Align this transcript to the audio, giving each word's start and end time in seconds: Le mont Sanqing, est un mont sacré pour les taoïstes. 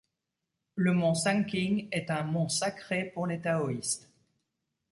Le 0.73 0.93
mont 0.93 1.13
Sanqing, 1.13 1.87
est 1.91 2.09
un 2.09 2.23
mont 2.23 2.49
sacré 2.49 3.05
pour 3.13 3.27
les 3.27 3.39
taoïstes. 3.39 4.09